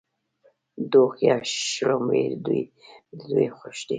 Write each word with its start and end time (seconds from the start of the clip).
دوغ 0.91 1.11
یا 1.27 1.37
شړومبې 1.69 2.25
د 2.45 2.49
دوی 3.29 3.47
خوښ 3.57 3.77
دي. 3.87 3.89